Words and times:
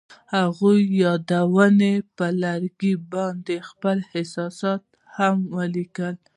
هغوی 0.35 0.79
د 0.87 0.91
یادونه 1.03 1.89
پر 2.17 2.31
لرګي 2.43 2.93
باندې 3.13 3.55
خپل 3.69 3.97
احساسات 4.17 4.83
هم 5.15 5.37
لیکل. 5.75 6.15